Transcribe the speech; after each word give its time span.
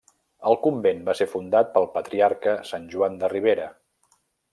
El 0.51 0.55
convent 0.61 1.03
va 1.09 1.13
ser 1.19 1.27
fundat 1.33 1.69
pel 1.75 1.85
patriarca 1.97 2.55
Sant 2.71 2.89
Joan 2.95 3.21
de 3.25 3.31
Ribera. 3.35 3.69